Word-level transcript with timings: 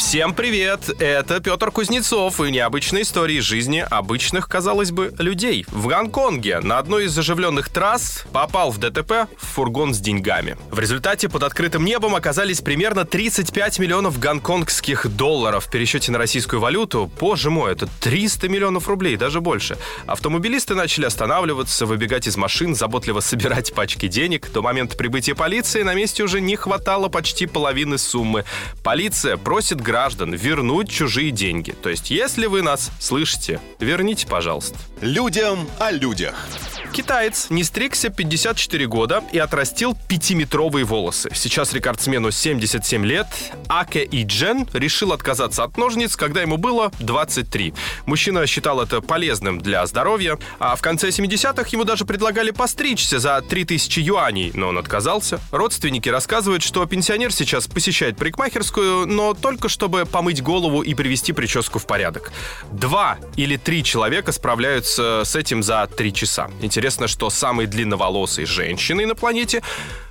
Всем 0.00 0.32
привет! 0.32 0.88
Это 0.98 1.40
Петр 1.40 1.70
Кузнецов 1.70 2.40
и 2.40 2.50
необычные 2.50 3.02
истории 3.02 3.38
жизни 3.38 3.84
обычных, 3.88 4.48
казалось 4.48 4.92
бы, 4.92 5.14
людей. 5.18 5.66
В 5.68 5.88
Гонконге 5.88 6.60
на 6.60 6.78
одной 6.78 7.04
из 7.04 7.16
оживленных 7.16 7.68
трасс 7.68 8.24
попал 8.32 8.70
в 8.70 8.78
ДТП 8.78 9.28
в 9.36 9.46
фургон 9.46 9.92
с 9.92 9.98
деньгами. 10.00 10.56
В 10.70 10.80
результате 10.80 11.28
под 11.28 11.42
открытым 11.42 11.84
небом 11.84 12.14
оказались 12.14 12.62
примерно 12.62 13.04
35 13.04 13.78
миллионов 13.78 14.18
гонконгских 14.18 15.06
долларов 15.14 15.66
в 15.66 15.70
пересчете 15.70 16.10
на 16.10 16.18
российскую 16.18 16.60
валюту. 16.60 17.08
Боже 17.20 17.50
мой, 17.50 17.70
это 17.70 17.86
300 18.00 18.48
миллионов 18.48 18.88
рублей, 18.88 19.16
даже 19.18 19.42
больше. 19.42 19.76
Автомобилисты 20.06 20.74
начали 20.74 21.04
останавливаться, 21.04 21.84
выбегать 21.84 22.26
из 22.26 22.38
машин, 22.38 22.74
заботливо 22.74 23.20
собирать 23.20 23.74
пачки 23.74 24.08
денег. 24.08 24.50
До 24.50 24.62
момента 24.62 24.96
прибытия 24.96 25.34
полиции 25.34 25.82
на 25.82 25.92
месте 25.92 26.24
уже 26.24 26.40
не 26.40 26.56
хватало 26.56 27.08
почти 27.08 27.44
половины 27.44 27.98
суммы. 27.98 28.44
Полиция 28.82 29.36
просит 29.36 29.78
граждан 29.90 30.32
вернуть 30.32 30.88
чужие 30.88 31.32
деньги. 31.32 31.72
То 31.72 31.88
есть, 31.88 32.12
если 32.12 32.46
вы 32.46 32.62
нас 32.62 32.92
слышите, 33.00 33.60
верните, 33.80 34.24
пожалуйста. 34.24 34.78
Людям 35.00 35.68
о 35.80 35.90
людях. 35.90 36.46
Китаец 36.92 37.46
не 37.50 37.64
стригся 37.64 38.10
54 38.10 38.86
года 38.86 39.24
и 39.32 39.38
отрастил 39.38 39.96
5-метровые 40.08 40.84
волосы. 40.84 41.30
Сейчас 41.34 41.72
рекордсмену 41.72 42.30
77 42.30 43.04
лет. 43.06 43.26
Аке 43.68 44.04
Иджен 44.10 44.68
решил 44.72 45.12
отказаться 45.12 45.64
от 45.64 45.76
ножниц, 45.76 46.16
когда 46.16 46.42
ему 46.42 46.56
было 46.56 46.90
23. 47.00 47.74
Мужчина 48.06 48.46
считал 48.46 48.80
это 48.80 49.00
полезным 49.00 49.60
для 49.60 49.86
здоровья, 49.86 50.38
а 50.58 50.76
в 50.76 50.82
конце 50.82 51.08
70-х 51.08 51.68
ему 51.70 51.84
даже 51.84 52.04
предлагали 52.04 52.50
постричься 52.50 53.18
за 53.18 53.40
3000 53.40 54.00
юаней, 54.00 54.50
но 54.54 54.68
он 54.68 54.78
отказался. 54.78 55.40
Родственники 55.50 56.08
рассказывают, 56.08 56.62
что 56.62 56.84
пенсионер 56.86 57.32
сейчас 57.32 57.66
посещает 57.66 58.16
парикмахерскую, 58.16 59.06
но 59.06 59.34
только 59.34 59.68
чтобы 59.68 60.06
помыть 60.06 60.42
голову 60.42 60.82
и 60.82 60.94
привести 60.94 61.32
прическу 61.32 61.78
в 61.78 61.86
порядок. 61.86 62.32
Два 62.72 63.18
или 63.36 63.56
три 63.56 63.84
человека 63.84 64.32
справляются 64.32 65.22
с 65.24 65.36
этим 65.36 65.62
за 65.62 65.86
три 65.86 66.12
часа. 66.12 66.50
Интересно, 66.70 67.08
что 67.08 67.30
самой 67.30 67.66
длинноволосой 67.66 68.44
женщиной 68.44 69.04
на 69.04 69.16
планете 69.16 69.60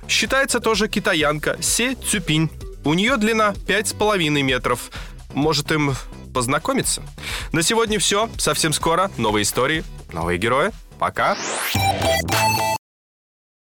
считается 0.06 0.60
тоже 0.60 0.88
китаянка 0.88 1.56
Се 1.62 1.94
Цюпинь. 1.94 2.50
У 2.84 2.92
нее 2.92 3.16
длина 3.16 3.54
5,5 3.66 4.42
метров. 4.42 4.90
Может 5.32 5.72
им 5.72 5.94
познакомиться? 6.34 7.02
На 7.52 7.62
сегодня 7.62 7.98
все. 7.98 8.28
Совсем 8.36 8.74
скоро 8.74 9.10
новые 9.16 9.44
истории, 9.44 9.84
новые 10.12 10.36
герои. 10.36 10.70
Пока. 10.98 11.38